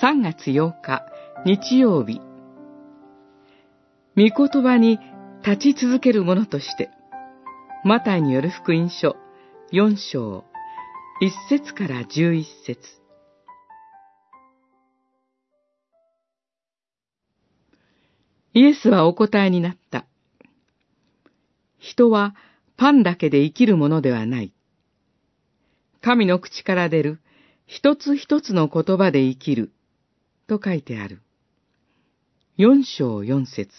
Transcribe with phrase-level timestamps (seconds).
[0.00, 1.04] 3月8日
[1.44, 2.20] 日曜日
[4.16, 4.98] 御言葉に
[5.44, 6.90] 立ち続ける者として、
[7.84, 9.16] マタイによる福音書
[9.72, 10.44] 4章
[11.20, 12.78] 1節から11節
[18.54, 20.06] イエスはお答えになった。
[21.78, 22.34] 人は
[22.76, 24.52] パンだけで生きるものではない。
[26.00, 27.20] 神の口から出る
[27.66, 29.70] 一つ一つの言葉で生きる
[30.58, 31.22] と書いてある。
[32.58, 33.70] 四章四節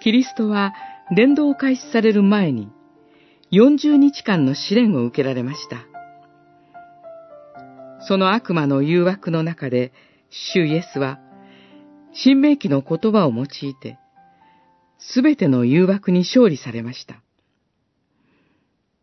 [0.00, 0.72] キリストは
[1.16, 2.70] 伝道を開始される前に
[3.50, 5.78] 40日間の試練を受けられました。
[8.06, 9.92] その悪魔の誘惑の中で、
[10.30, 11.18] 主イエスは、
[12.12, 13.98] 新明記の言葉を用いて、
[14.98, 17.20] すべての誘惑に勝利されました。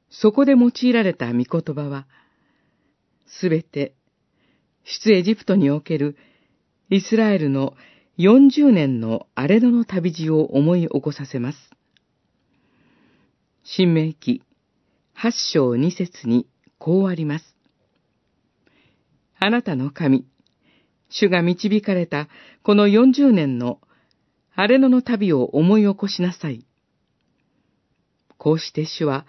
[0.09, 2.07] そこで用いられた御言葉は、
[3.25, 3.95] すべて、
[4.83, 6.17] 出エジプトにおける
[6.89, 7.73] イスラエルの
[8.17, 11.57] 40年の荒れ野の旅路を思い起こさせます。
[13.63, 14.43] 新明記
[15.17, 17.55] 8章2節にこうあります。
[19.39, 20.25] あなたの神、
[21.09, 22.27] 主が導かれた
[22.61, 23.79] この40年の
[24.55, 26.65] 荒れ野の旅を思い起こしなさい。
[28.37, 29.25] こうして主は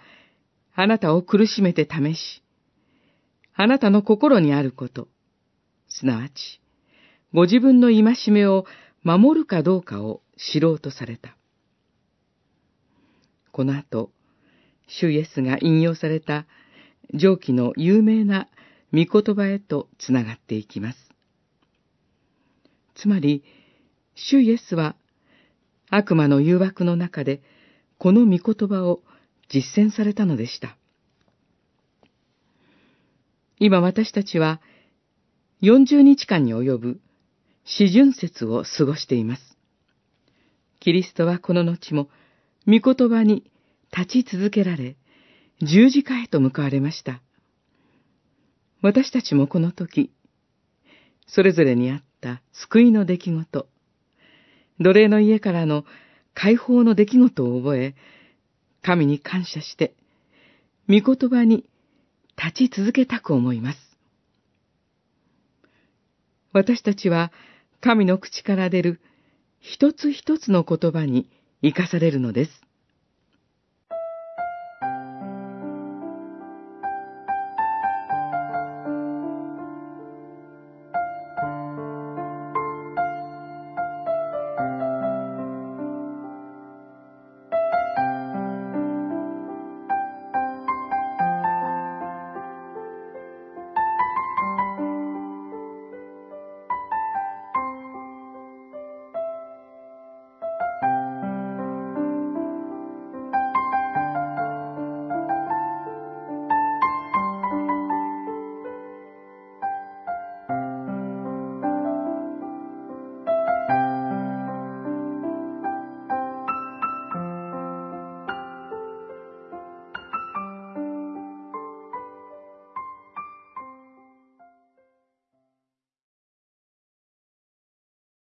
[0.75, 2.43] あなたを苦しめて試し、
[3.57, 5.07] あなたの心にあること、
[5.87, 6.61] すなわち、
[7.33, 8.65] ご自分の戒めを
[9.03, 11.37] 守るかどうかを知ろうとされた。
[13.51, 14.11] この後、
[14.87, 16.45] 主イエスが引用された
[17.13, 18.49] 上記の有名な
[18.93, 20.97] 御言葉へとつながっていきます。
[22.95, 23.43] つまり、
[24.15, 24.95] 主イエスは
[25.89, 27.41] 悪魔の誘惑の中で
[27.97, 29.01] この御言葉を
[29.49, 30.77] 実践されたのでした。
[33.57, 34.59] 今私たちは
[35.61, 36.99] 40日間に及ぶ
[37.63, 39.57] 四巡節を過ごしています。
[40.79, 42.09] キリストはこの後も
[42.67, 43.49] 御言葉に
[43.95, 44.97] 立ち続けられ、
[45.61, 47.21] 十字架へと向かわれました。
[48.81, 50.11] 私たちもこの時、
[51.25, 53.67] それぞれにあった救いの出来事、
[54.79, 55.85] 奴隷の家からの
[56.33, 57.95] 解放の出来事を覚え、
[58.81, 59.95] 神に感謝して、
[60.89, 61.65] 御言葉に
[62.37, 63.79] 立ち続けたく思います。
[66.53, 67.31] 私たちは
[67.81, 69.01] 神の口から出る
[69.59, 71.29] 一つ一つの言葉に
[71.61, 72.64] 生かされるのです。